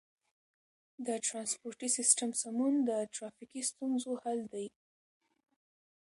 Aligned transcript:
د 1.05 1.07
ترانسپورتي 1.25 1.89
سیستم 1.97 2.29
سمون 2.41 2.73
د 2.89 2.91
ترافیکي 3.15 3.61
ستونزو 3.69 4.11
حل 4.23 4.39
دی. 4.53 4.67